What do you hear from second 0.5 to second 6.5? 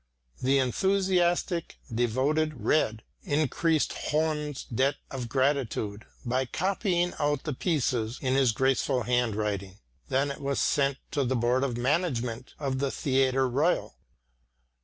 enthusiastic, devoted Rejd increased Hohn's debt of gratitude by